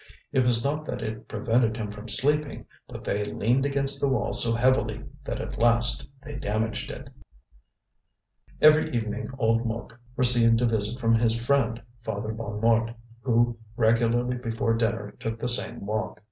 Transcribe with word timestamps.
It 0.31 0.43
was 0.43 0.63
not 0.63 0.83
that 0.87 1.03
it 1.03 1.27
prevented 1.27 1.77
him 1.77 1.91
from 1.91 2.09
sleeping, 2.09 2.65
but 2.87 3.03
they 3.03 3.23
leaned 3.23 3.67
against 3.67 4.01
the 4.01 4.09
wall 4.09 4.33
so 4.33 4.55
heavily 4.55 5.03
that 5.25 5.39
at 5.39 5.59
last 5.59 6.07
they 6.23 6.37
damaged 6.37 6.89
it. 6.89 7.11
Every 8.59 8.91
evening 8.95 9.29
old 9.37 9.63
Mouque 9.63 9.99
received 10.15 10.59
a 10.59 10.65
visit 10.65 10.99
from 10.99 11.13
his 11.13 11.37
friend, 11.45 11.83
Father 12.01 12.29
Bonnemort, 12.33 12.95
who 13.21 13.59
regularly 13.77 14.37
before 14.39 14.73
dinner 14.73 15.11
took 15.19 15.37
the 15.37 15.47
same 15.47 15.85
walk. 15.85 16.19